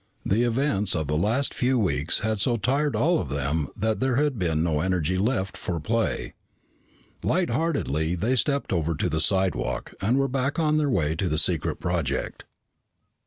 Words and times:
The 0.25 0.41
events 0.41 0.95
of 0.95 1.05
the 1.05 1.15
last 1.15 1.53
few 1.53 1.77
weeks 1.77 2.21
had 2.21 2.39
so 2.39 2.57
tired 2.57 2.95
all 2.95 3.19
of 3.19 3.29
them 3.29 3.67
that 3.77 3.99
there 3.99 4.15
had 4.15 4.39
been 4.39 4.63
no 4.63 4.79
energy 4.79 5.15
left 5.15 5.55
for 5.55 5.79
play. 5.79 6.33
Lightheartedly 7.21 8.15
they 8.15 8.35
stepped 8.35 8.73
over 8.73 8.95
to 8.95 9.09
the 9.09 9.19
slidewalk 9.21 9.93
and 10.01 10.17
were 10.17 10.27
back 10.27 10.57
on 10.57 10.77
their 10.77 10.89
way 10.89 11.15
to 11.17 11.29
the 11.29 11.37
secret 11.37 11.75
project. 11.75 12.45